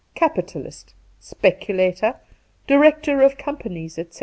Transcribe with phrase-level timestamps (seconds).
[0.15, 2.15] capitalist, speculator,
[2.65, 4.19] director of companies, etc.